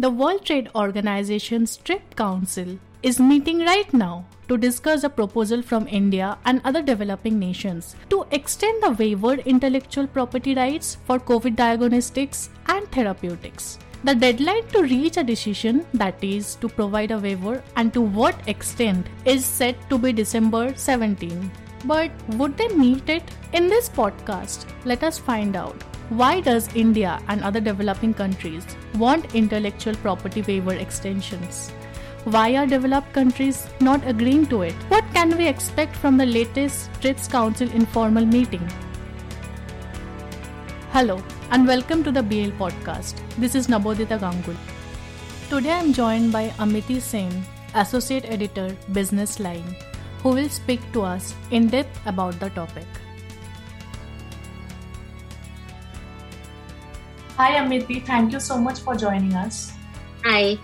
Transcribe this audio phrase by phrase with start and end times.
[0.00, 5.88] The World Trade Organization's TRIPS Council is meeting right now to discuss a proposal from
[5.88, 12.48] India and other developing nations to extend the waived intellectual property rights for COVID diagnostics
[12.68, 13.80] and therapeutics.
[14.04, 18.36] The deadline to reach a decision, that is, to provide a waiver and to what
[18.46, 21.50] extent, is set to be December 17.
[21.86, 23.24] But would they meet it?
[23.52, 29.34] In this podcast, let us find out why does India and other developing countries want
[29.34, 31.68] intellectual property waiver extensions?
[32.24, 34.74] Why are developed countries not agreeing to it?
[34.88, 38.66] What can we expect from the latest TRIPS Council informal meeting?
[40.92, 43.20] Hello and welcome to the BL podcast.
[43.36, 44.56] This is Nabodita Ganguly.
[45.50, 47.44] Today I am joined by Amiti Sen,
[47.74, 49.76] Associate Editor, Business Line,
[50.22, 52.86] who will speak to us in depth about the topic.
[57.38, 59.72] Hi Amiti, thank you so much for joining us.
[60.24, 60.58] Hi.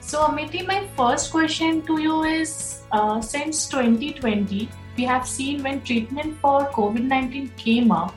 [0.00, 5.80] So Amiti, my first question to you is uh, since 2020, we have seen when
[5.80, 8.14] treatment for COVID 19 came up,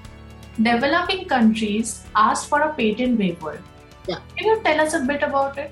[0.62, 3.60] developing countries asked for a patent waiver.
[4.08, 4.20] Yeah.
[4.38, 5.72] Can you tell us a bit about it?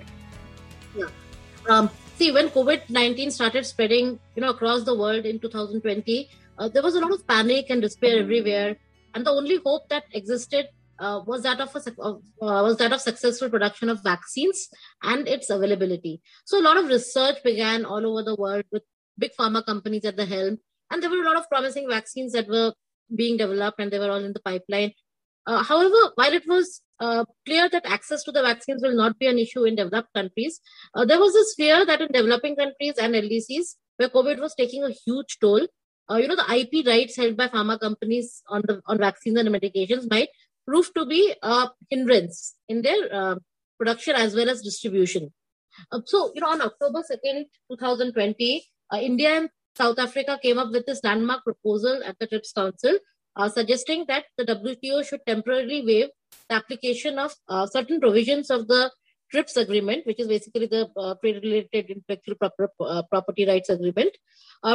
[0.95, 1.09] Yeah.
[1.69, 6.69] Um, see, when COVID 19 started spreading you know, across the world in 2020, uh,
[6.69, 8.77] there was a lot of panic and despair everywhere.
[9.13, 10.69] And the only hope that existed
[10.99, 14.67] uh, was that of a, uh, was that of successful production of vaccines
[15.03, 16.21] and its availability.
[16.45, 18.83] So a lot of research began all over the world with
[19.17, 20.59] big pharma companies at the helm,
[20.91, 22.73] and there were a lot of promising vaccines that were
[23.15, 24.93] being developed, and they were all in the pipeline.
[25.45, 29.27] Uh, however, while it was uh, clear that access to the vaccines will not be
[29.27, 30.59] an issue in developed countries,
[30.93, 34.83] uh, there was this fear that in developing countries and LDCs, where COVID was taking
[34.83, 35.67] a huge toll,
[36.09, 39.49] uh, you know, the IP rights held by pharma companies on the on vaccines and
[39.49, 40.29] medications might
[40.67, 43.35] proved to be a hindrance in their uh,
[43.77, 45.31] production as well as distribution.
[45.91, 50.71] Uh, so, you know, on October 2nd, 2020, uh, India and South Africa came up
[50.71, 52.97] with this landmark proposal at the TRIPS Council,
[53.35, 56.09] uh, suggesting that the WTO should temporarily waive
[56.49, 58.91] the application of uh, certain provisions of the
[59.31, 62.69] TRIPS agreement, which is basically the uh, trade-related intellectual proper,
[63.11, 64.17] property rights agreement,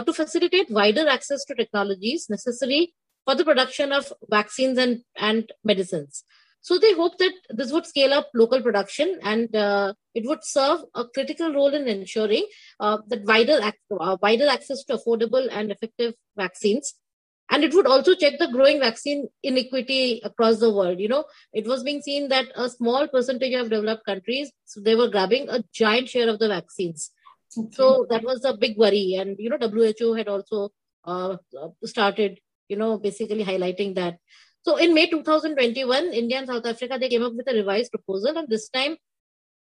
[0.07, 2.95] to facilitate wider access to technologies necessary
[3.25, 6.25] for the production of vaccines and, and medicines.
[6.61, 10.81] So they hope that this would scale up local production and uh, it would serve
[10.95, 12.47] a critical role in ensuring
[12.79, 13.59] uh, that wider,
[13.99, 16.95] uh, wider access to affordable and effective vaccines.
[17.51, 21.01] And it would also check the growing vaccine inequity across the world.
[21.01, 24.95] You know, it was being seen that a small percentage of developed countries, so they
[24.95, 27.11] were grabbing a giant share of the vaccines.
[27.59, 27.69] Okay.
[27.73, 29.17] So that was a big worry.
[29.19, 30.71] And, you know, WHO had also
[31.05, 31.37] uh,
[31.85, 32.39] started
[32.73, 34.19] you know, basically highlighting that.
[34.63, 38.39] So in May 2021, India and South Africa, they came up with a revised proposal.
[38.39, 38.97] And this time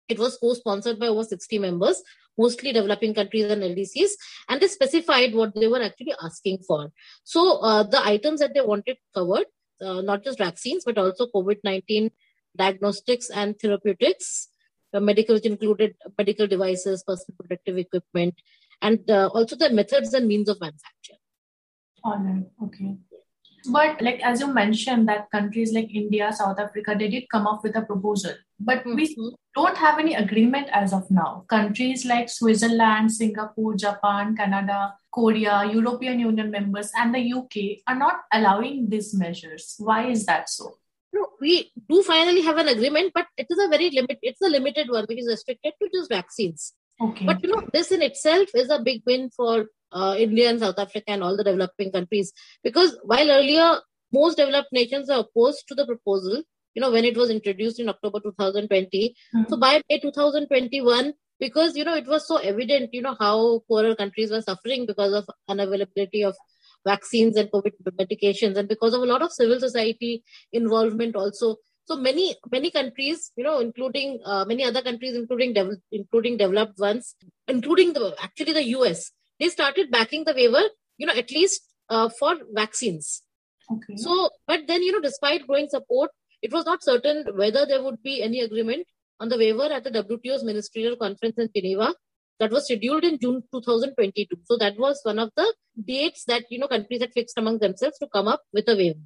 [0.08, 2.02] it was co-sponsored by over 60 members,
[2.36, 4.10] mostly developing countries and LDCs.
[4.48, 6.90] And they specified what they were actually asking for.
[7.24, 9.46] So uh, the items that they wanted covered,
[9.80, 12.10] uh, not just vaccines, but also COVID-19
[12.56, 14.48] diagnostics and therapeutics,
[14.92, 18.34] uh, medical, which included medical devices, personal protective equipment,
[18.82, 21.18] and uh, also the methods and means of manufacture.
[22.08, 22.46] All right.
[22.64, 22.96] Okay.
[23.70, 27.62] But like as you mentioned, that countries like India, South Africa, they did come up
[27.62, 28.94] with a proposal, but mm-hmm.
[28.94, 31.44] we don't have any agreement as of now.
[31.48, 38.20] Countries like Switzerland, Singapore, Japan, Canada, Korea, European Union members, and the UK are not
[38.32, 39.74] allowing these measures.
[39.78, 40.78] Why is that so?
[41.12, 44.18] No, we do finally have an agreement, but it is a very limit.
[44.22, 46.72] It's a limited one, which is restricted to just vaccines.
[47.00, 47.26] Okay.
[47.26, 50.78] But you know, this in itself is a big win for uh, India and South
[50.78, 52.32] Africa and all the developing countries.
[52.62, 53.78] Because while earlier
[54.12, 56.42] most developed nations are opposed to the proposal,
[56.74, 59.14] you know, when it was introduced in October 2020.
[59.34, 59.48] Mm-hmm.
[59.48, 63.94] So by May 2021, because, you know, it was so evident, you know, how poorer
[63.94, 66.36] countries were suffering because of unavailability of
[66.86, 70.22] vaccines and COVID medications and because of a lot of civil society
[70.52, 71.56] involvement also.
[71.84, 76.78] So many, many countries, you know, including uh, many other countries, including, de- including developed
[76.78, 77.14] ones,
[77.46, 80.62] including the, actually the US, they started backing the waiver,
[80.96, 83.22] you know, at least uh, for vaccines.
[83.70, 83.96] Okay.
[83.96, 86.10] So, but then, you know, despite growing support,
[86.42, 88.86] it was not certain whether there would be any agreement
[89.20, 91.94] on the waiver at the WTO's ministerial conference in Geneva
[92.38, 94.36] that was scheduled in June 2022.
[94.44, 95.52] So that was one of the
[95.84, 99.00] dates that, you know, countries had fixed among themselves to come up with a waiver.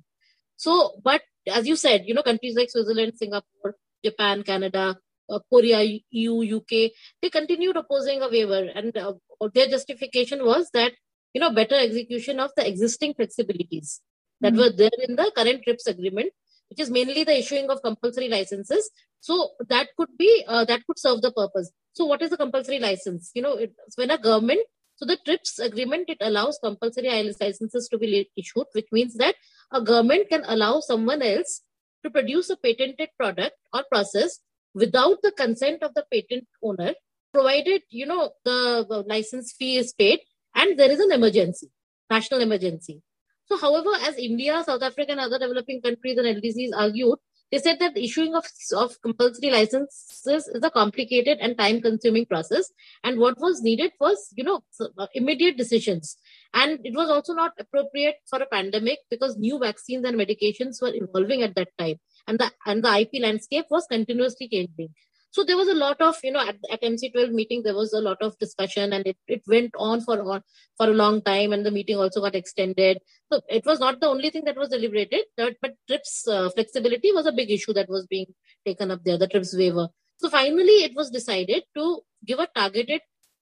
[0.56, 4.98] So, but as you said, you know, countries like Switzerland, Singapore, Japan, Canada,
[5.40, 9.14] Korea, EU, UK, they continued opposing a waiver, and uh,
[9.54, 10.92] their justification was that
[11.34, 14.00] you know better execution of the existing flexibilities
[14.40, 14.62] that mm-hmm.
[14.62, 16.32] were there in the current TRIPS agreement,
[16.68, 18.90] which is mainly the issuing of compulsory licenses.
[19.20, 21.70] So that could be uh, that could serve the purpose.
[21.92, 23.30] So what is the compulsory license?
[23.34, 24.60] You know, it, when a government
[24.96, 29.34] so the TRIPS agreement it allows compulsory ILS licenses to be issued, which means that
[29.72, 31.62] a government can allow someone else
[32.04, 34.38] to produce a patented product or process
[34.74, 36.94] without the consent of the patent owner,
[37.32, 40.20] provided you know the, license fee is paid
[40.54, 41.70] and there is an emergency,
[42.10, 43.02] national emergency.
[43.46, 47.18] So, however, as India, South Africa, and other developing countries and LDCs argued,
[47.52, 52.72] they said that issuing of, of compulsory licenses is a complicated and time consuming process.
[53.04, 56.16] And what was needed was, you know, uh, immediate decisions.
[56.54, 60.94] And it was also not appropriate for a pandemic because new vaccines and medications were
[60.94, 61.96] evolving at that time.
[62.26, 64.90] And the, and the IP landscape was continuously changing.
[65.32, 68.02] So there was a lot of, you know, at, at MC12 meeting, there was a
[68.02, 70.42] lot of discussion and it, it went on for,
[70.76, 72.98] for a long time and the meeting also got extended.
[73.32, 77.12] So it was not the only thing that was deliberated, but, but TRIPS uh, flexibility
[77.12, 78.26] was a big issue that was being
[78.66, 79.88] taken up there, the TRIPS waiver.
[80.18, 83.00] So finally, it was decided to give a targeted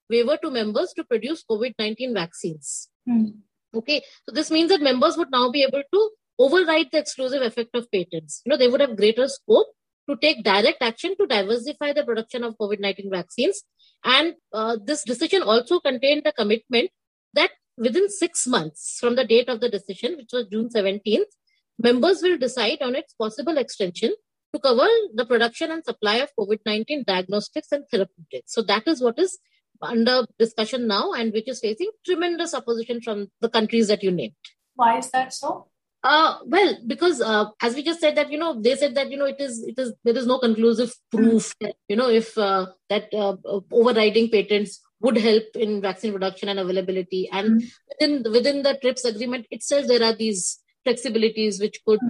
[0.09, 2.89] waiver to members to produce COVID-19 vaccines.
[3.09, 3.33] Mm.
[3.75, 7.75] Okay, so this means that members would now be able to override the exclusive effect
[7.75, 8.41] of patents.
[8.45, 9.69] You know, they would have greater scope
[10.09, 13.63] to take direct action to diversify the production of COVID 19 vaccines.
[14.05, 16.91] And uh, this decision also contained the commitment
[17.35, 21.31] that within six months from the date of the decision, which was June 17th,
[21.79, 24.15] members will decide on its possible extension
[24.53, 28.53] to cover the production and supply of COVID 19 diagnostics and therapeutics.
[28.53, 29.39] So that is what is
[29.83, 34.35] under discussion now and which is facing tremendous opposition from the countries that you named.
[34.75, 35.70] Why is that so?
[36.03, 39.19] Uh, well, because uh, as we just said that you know they said that you
[39.19, 42.67] know it is it is there is no conclusive proof that, you know if uh,
[42.89, 43.37] that uh,
[43.71, 47.71] overriding patents would help in vaccine production and availability, and mm
[48.01, 52.01] within within the TRIPS agreement itself there are these flexibilities which could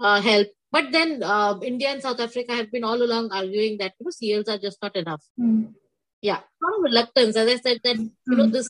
[0.00, 0.46] uh, help.
[0.70, 4.12] But then uh, India and South Africa have been all along arguing that you know
[4.12, 5.24] CLs are just not enough.
[5.40, 5.74] mm
[6.22, 7.36] Yeah, some reluctance.
[7.40, 8.52] As I said that you know mm.
[8.52, 8.68] this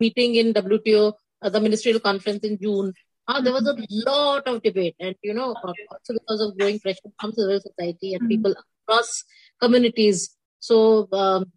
[0.00, 1.12] meeting in WTO,
[1.42, 2.94] the ministerial conference in June
[3.28, 3.76] uh, there was a
[4.10, 8.22] lot of debate, and you know, also because of growing pressure from civil society and
[8.22, 8.28] mm-hmm.
[8.28, 8.54] people
[8.88, 9.24] across
[9.60, 10.36] communities.
[10.58, 11.52] So, um,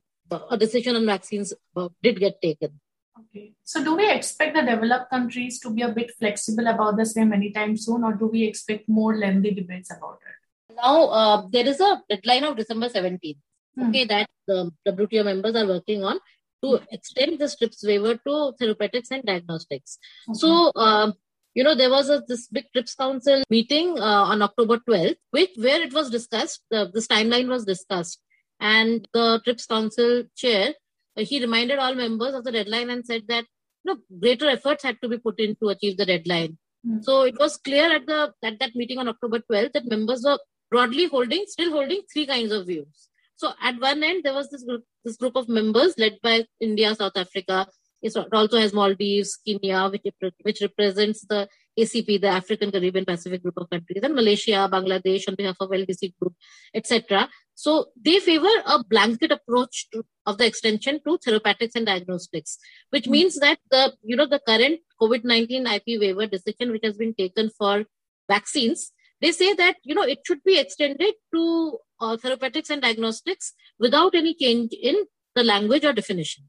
[0.50, 2.80] a decision on vaccines uh, did get taken.
[3.20, 3.54] Okay.
[3.64, 7.34] So, do we expect the developed countries to be a bit flexible about the same
[7.34, 10.76] anytime soon, or do we expect more lengthy debates about it?
[10.76, 13.38] Now, uh, there is a deadline of December 17th.
[13.76, 13.90] Hmm.
[13.90, 16.20] Okay, that the WTO members are working on
[16.64, 19.98] to extend the TRIPS waiver to therapeutics and diagnostics.
[20.30, 20.38] Okay.
[20.40, 21.14] So, um,
[21.56, 25.52] you know, there was a, this big TRIPS Council meeting uh, on October 12th, which
[25.56, 28.20] where it was discussed, uh, this timeline was discussed.
[28.60, 30.74] And the TRIPS Council chair,
[31.18, 33.46] uh, he reminded all members of the deadline and said that
[33.84, 36.58] you know, greater efforts had to be put in to achieve the deadline.
[36.86, 37.02] Mm-hmm.
[37.02, 40.40] So it was clear at the at that meeting on October 12th that members were
[40.70, 43.10] broadly holding, still holding three kinds of views.
[43.38, 46.94] So at one end, there was this group, this group of members led by India,
[46.96, 47.68] South Africa,
[48.06, 50.04] it also has Maldives, Kenya, which,
[50.44, 51.48] which represents the
[51.80, 56.14] ACP, the African Caribbean Pacific group of countries, and Malaysia, Bangladesh on behalf of LDC
[56.20, 56.34] group,
[56.74, 57.28] etc.
[57.56, 62.58] So they favor a blanket approach to, of the extension to therapeutics and diagnostics,
[62.92, 63.12] which mm-hmm.
[63.12, 67.50] means that the you know the current COVID-19 IP waiver decision, which has been taken
[67.58, 67.86] for
[68.30, 68.92] vaccines,
[69.22, 74.16] they say that you know it should be extended to uh, therapeutics and diagnostics without
[74.16, 74.96] any change in
[75.36, 76.46] the language or definition.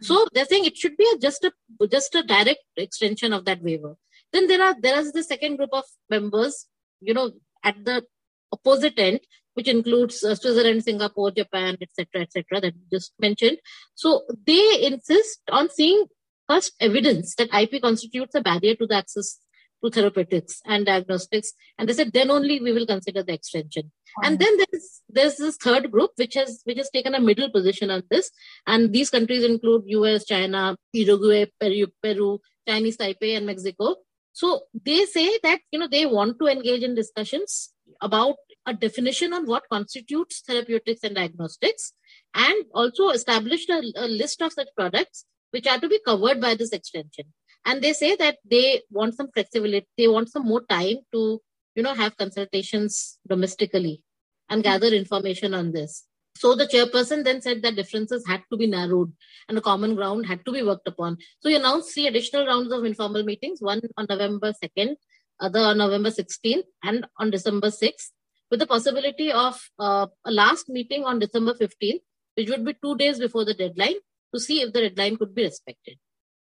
[0.00, 1.52] So they're saying it should be a, just a
[1.88, 3.96] just a direct extension of that waiver.
[4.32, 6.66] Then there are there is the second group of members,
[7.00, 7.32] you know,
[7.64, 8.04] at the
[8.52, 9.20] opposite end,
[9.54, 13.58] which includes uh, Switzerland, Singapore, Japan, etc., etc., that you just mentioned.
[13.94, 16.06] So they insist on seeing
[16.48, 19.38] first evidence that IP constitutes a barrier to the access
[19.82, 21.52] to therapeutics and diagnostics.
[21.78, 23.90] And they said then only we will consider the extension.
[24.22, 27.90] And then there's there's this third group which has which has taken a middle position
[27.90, 28.30] on this.
[28.66, 33.96] And these countries include US, China, Uruguay, Peru, Peru, Chinese Taipei, and Mexico.
[34.32, 38.36] So they say that you know they want to engage in discussions about
[38.66, 41.92] a definition on what constitutes therapeutics and diagnostics,
[42.34, 46.54] and also established a, a list of such products which are to be covered by
[46.54, 47.26] this extension
[47.64, 51.40] and they say that they want some flexibility they want some more time to
[51.74, 54.02] you know have consultations domestically
[54.48, 56.04] and gather information on this.
[56.36, 59.12] So the chairperson then said that differences had to be narrowed
[59.48, 61.18] and a common ground had to be worked upon.
[61.40, 64.96] So he announced three additional rounds of informal meetings one on november 2nd
[65.40, 68.10] other on november 16th and on december 6th
[68.50, 72.00] with the possibility of uh, a last meeting on december 15th
[72.36, 73.98] which would be two days before the deadline
[74.34, 75.98] to see if the deadline could be respected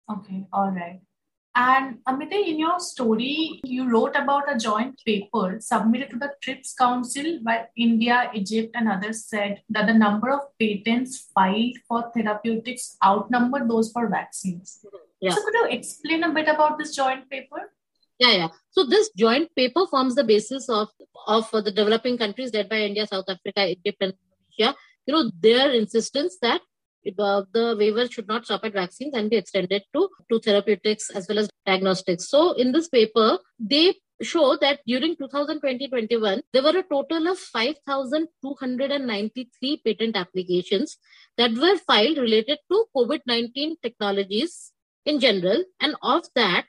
[0.09, 1.01] Okay, all right.
[1.57, 6.73] And Amiti, in your story, you wrote about a joint paper submitted to the TRIPS
[6.73, 12.97] Council by India, Egypt, and others said that the number of patents filed for therapeutics
[13.03, 14.85] outnumbered those for vaccines.
[15.21, 15.31] Yeah.
[15.31, 17.71] So, could you explain a bit about this joint paper?
[18.19, 18.47] Yeah, yeah.
[18.71, 20.89] So this joint paper forms the basis of
[21.27, 24.77] of the developing countries led by India, South Africa, Egypt, and Indonesia.
[25.05, 26.61] You know, their insistence that
[27.19, 31.27] uh, the waiver should not stop at vaccines and be extended to, to therapeutics as
[31.27, 32.29] well as diagnostics.
[32.29, 39.81] So in this paper, they show that during 2020-21, there were a total of 5,293
[39.85, 40.97] patent applications
[41.37, 44.71] that were filed related to COVID-19 technologies
[45.05, 45.65] in general.
[45.79, 46.65] And of that,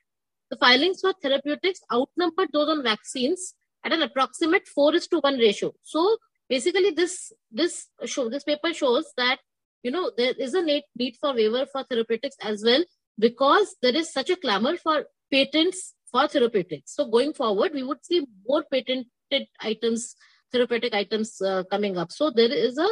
[0.51, 5.39] the filings for therapeutics outnumbered those on vaccines at an approximate 4 is to 1
[5.39, 5.73] ratio.
[5.83, 9.39] So basically this this show this paper shows that
[9.87, 12.85] you know there is a need, for waiver for therapeutics as well
[13.19, 16.95] because there is such a clamor for patents for therapeutics.
[16.95, 20.15] So going forward, we would see more patented items,
[20.53, 22.13] therapeutic items uh, coming up.
[22.13, 22.89] So there is a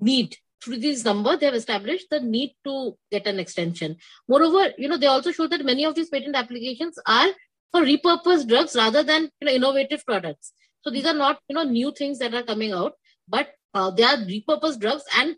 [0.00, 3.96] need through these numbers, they have established the need to get an extension.
[4.28, 7.28] Moreover, you know, they also show that many of these patent applications are
[7.70, 10.52] for repurposed drugs rather than you know innovative products.
[10.82, 12.94] So these are not you know new things that are coming out,
[13.28, 15.36] but uh, they are repurposed drugs, and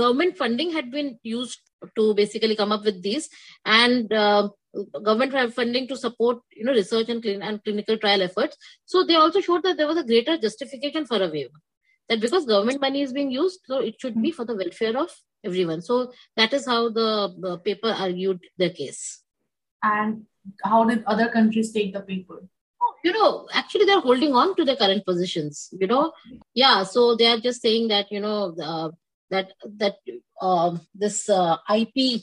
[0.00, 1.60] government funding had been used
[1.96, 3.28] to basically come up with these,
[3.64, 4.48] and uh,
[5.08, 8.56] government funding to support you know research and, and clinical trial efforts.
[8.84, 11.60] So they also showed that there was a greater justification for a waiver
[12.08, 15.10] that because government money is being used, so it should be for the welfare of
[15.44, 15.82] everyone.
[15.82, 19.22] So that is how the, the paper argued the case.
[19.82, 20.26] And
[20.64, 22.42] how did other countries take the paper?
[23.04, 25.68] You know, actually, they're holding on to their current positions.
[25.72, 26.12] You know,
[26.54, 26.84] yeah.
[26.84, 28.90] So they are just saying that you know uh,
[29.30, 29.96] that that
[30.40, 32.22] uh, this uh, IP,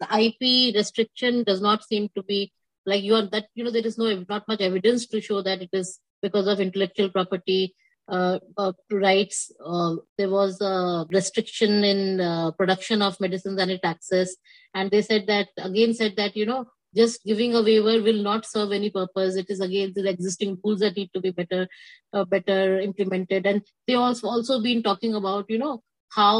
[0.00, 2.52] the IP restriction does not seem to be
[2.86, 5.62] like you are that you know there is no not much evidence to show that
[5.62, 7.74] it is because of intellectual property
[8.08, 9.52] uh, uh, rights.
[9.64, 14.34] Uh, there was a restriction in uh, production of medicines and its access,
[14.74, 18.46] and they said that again said that you know just giving a waiver will not
[18.46, 19.36] serve any purpose.
[19.36, 21.68] It is again the existing tools that need to be better,
[22.12, 23.46] uh, better implemented.
[23.46, 26.38] And they also also been talking about you know how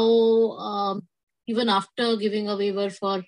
[0.57, 1.07] um,
[1.47, 3.23] even after giving a waiver for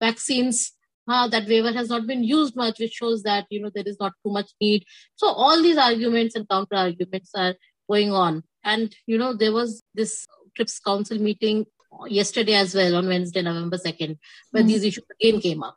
[0.00, 0.72] vaccines,
[1.08, 3.98] uh, that waiver has not been used much, which shows that you know there is
[4.00, 4.84] not too much need.
[5.16, 7.54] So all these arguments and counter arguments are
[7.88, 8.42] going on.
[8.64, 10.26] And you know there was this
[10.56, 11.66] TRIPS Council meeting
[12.06, 14.18] yesterday as well on Wednesday, November second,
[14.50, 14.68] where mm-hmm.
[14.68, 15.76] these issues again came up.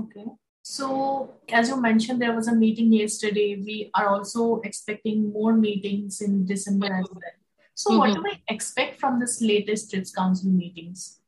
[0.00, 0.24] Okay.
[0.62, 3.56] So, as you mentioned, there was a meeting yesterday.
[3.56, 7.22] We are also expecting more meetings in December as well.
[7.74, 7.98] So, mm-hmm.
[7.98, 11.18] what do we expect from this latest TRIPS Council meetings?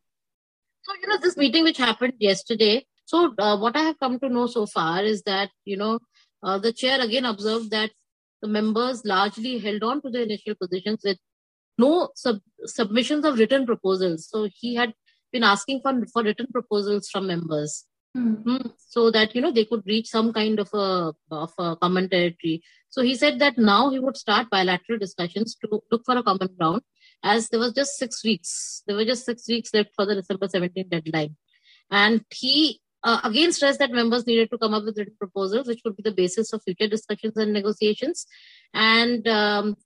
[0.83, 4.28] So, you know, this meeting which happened yesterday, so, uh, what I have come to
[4.28, 5.99] know so far is that, you know,
[6.42, 7.90] uh, the chair again observed that
[8.40, 11.18] the members largely held on to their initial positions with
[11.76, 14.28] no sub- submissions of written proposals.
[14.28, 14.94] So, he had
[15.33, 17.85] been asking for, for written proposals from members.
[18.16, 18.68] Mm-hmm.
[18.78, 22.62] So that you know they could reach some kind of a of a common territory.
[22.88, 26.49] So he said that now he would start bilateral discussions to look for a common
[26.56, 26.83] ground,
[27.25, 28.85] as there was just six weeks.
[28.87, 31.35] There were just six weeks left for the December 17 deadline,
[31.90, 35.80] and he uh, again stressed that members needed to come up with written proposals, which
[35.85, 38.26] would be the basis of future discussions and negotiations.
[38.73, 39.76] And um,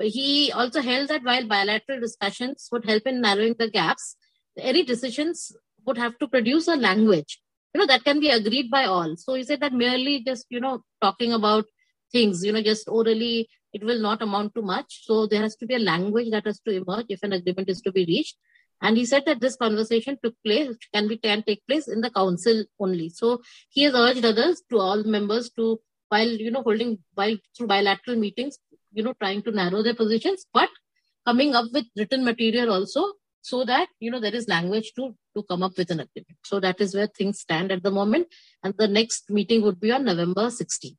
[0.00, 4.16] he also held that while bilateral discussions would help in narrowing the gaps,
[4.58, 5.52] any decisions
[5.86, 7.40] would have to produce a language,
[7.74, 9.16] you know, that can be agreed by all.
[9.16, 11.66] So he said that merely just, you know, talking about
[12.12, 15.04] things, you know, just orally, it will not amount to much.
[15.04, 17.80] So there has to be a language that has to emerge if an agreement is
[17.82, 18.36] to be reached.
[18.82, 22.10] And he said that this conversation took place, can be can take place in the
[22.10, 23.08] council only.
[23.08, 27.68] So he has urged others to all members to, while you know holding while through
[27.68, 28.58] bilateral meetings,
[28.92, 30.68] you know, trying to narrow their positions, but
[31.26, 33.12] coming up with written material also,
[33.50, 35.04] so that you know there is language to
[35.36, 36.38] to come up with an agreement.
[36.44, 38.26] So that is where things stand at the moment.
[38.62, 40.96] And the next meeting would be on November 16th.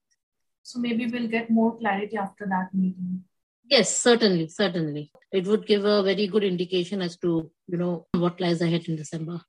[0.63, 3.23] So maybe we'll get more clarity after that meeting.
[3.69, 5.11] Yes, certainly, certainly.
[5.31, 8.95] It would give a very good indication as to, you know, what lies ahead in
[8.95, 9.41] December.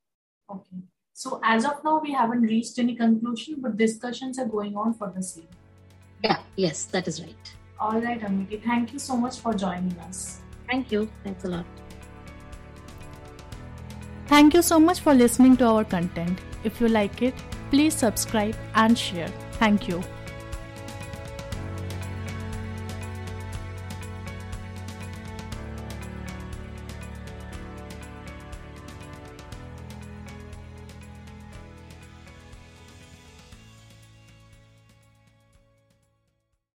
[0.51, 0.79] Okay.
[1.13, 5.13] So as of now, we haven't reached any conclusion, but discussions are going on for
[5.17, 5.49] the same.
[6.25, 7.53] Yeah, yes, that is right.
[7.81, 8.63] All right, Amiti.
[8.71, 10.41] Thank you so much for joining us.
[10.69, 11.09] Thank you.
[11.25, 11.88] Thanks a lot.
[14.29, 16.39] Thank you so much for listening to our content.
[16.63, 17.35] If you like it,
[17.71, 19.29] please subscribe and share.
[19.53, 20.03] Thank you.